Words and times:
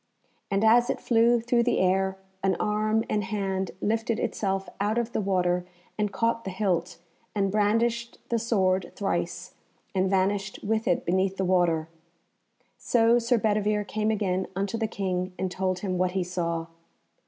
And 0.49 0.65
as 0.65 0.89
it 0.89 0.99
flew 0.99 1.39
through 1.39 1.61
the 1.61 1.77
air, 1.77 2.17
an 2.41 2.55
arm 2.59 3.03
and 3.07 3.23
hand 3.23 3.69
lifted 3.81 4.19
itself 4.19 4.67
out 4.79 4.97
of 4.97 5.11
the 5.11 5.21
water, 5.21 5.63
and 5.95 6.11
caught 6.11 6.43
the 6.43 6.49
hilt, 6.49 6.97
and 7.35 7.51
brandished 7.51 8.17
the 8.29 8.39
sword 8.39 8.91
thrice, 8.95 9.53
and 9.93 10.09
vanished 10.09 10.59
with 10.63 10.87
it 10.87 11.05
beneath 11.05 11.37
the 11.37 11.45
water. 11.45 11.87
So 12.79 13.19
Sir 13.19 13.37
Bedivere 13.37 13.83
came 13.85 14.09
again 14.09 14.47
unto 14.55 14.75
the 14.75 14.87
King, 14.87 15.33
and 15.37 15.51
told 15.51 15.81
him 15.81 15.99
what 15.99 16.13
he 16.13 16.23
saw. 16.23 16.65